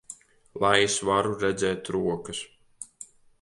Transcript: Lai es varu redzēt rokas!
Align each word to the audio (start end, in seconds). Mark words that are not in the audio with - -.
Lai 0.63 0.71
es 0.85 0.95
varu 1.09 1.35
redzēt 1.43 1.93
rokas! 1.97 2.41